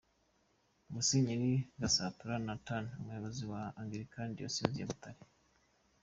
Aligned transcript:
Musenyeri 0.91 1.51
Gasatura 1.81 2.35
Nathan 2.45 2.85
umuyobozi 2.99 3.43
wa 3.51 3.61
Angilikani 3.79 4.37
Diyosezi 4.39 4.77
ya 4.79 4.89
Butare. 4.89 5.19